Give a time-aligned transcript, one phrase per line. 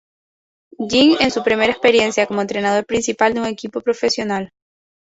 [0.79, 4.51] Jean, en su primera experiencia como entrenador principal de un equipo profesional.